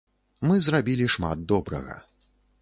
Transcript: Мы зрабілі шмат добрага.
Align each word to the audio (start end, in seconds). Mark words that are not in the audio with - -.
Мы 0.51 0.55
зрабілі 0.67 1.11
шмат 1.17 1.45
добрага. 1.53 2.01